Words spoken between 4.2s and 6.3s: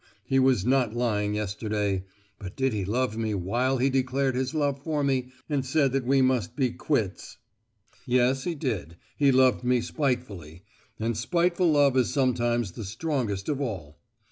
his love for me, and said that we